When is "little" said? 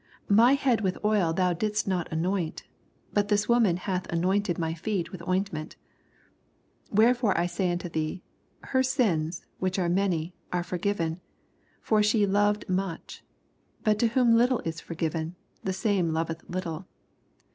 14.35-14.61, 16.49-16.87